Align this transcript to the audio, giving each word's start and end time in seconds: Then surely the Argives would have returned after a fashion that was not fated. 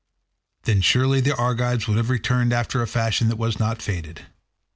Then 0.63 0.81
surely 0.81 1.21
the 1.21 1.35
Argives 1.35 1.87
would 1.87 1.97
have 1.97 2.09
returned 2.09 2.53
after 2.53 2.81
a 2.81 2.87
fashion 2.87 3.27
that 3.27 3.35
was 3.37 3.59
not 3.59 3.83
fated. 3.83 4.23